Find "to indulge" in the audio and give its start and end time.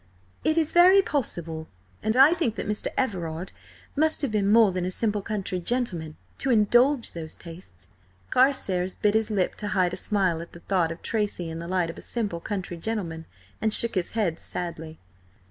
6.39-7.11